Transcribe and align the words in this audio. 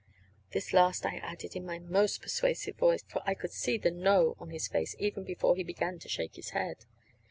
This 0.49 0.73
last 0.73 1.05
I 1.05 1.17
added 1.17 1.55
in 1.55 1.63
my 1.63 1.77
most 1.77 2.23
persuasive 2.23 2.75
voice, 2.77 3.03
for 3.03 3.21
I 3.23 3.35
could 3.35 3.51
see 3.51 3.77
the 3.77 3.91
"no" 3.91 4.35
on 4.39 4.49
his 4.49 4.67
face 4.67 4.95
even 4.97 5.23
before 5.23 5.55
he 5.55 5.63
began 5.63 5.99
to 5.99 6.09
shake 6.09 6.37
his 6.37 6.49
head. 6.57 6.85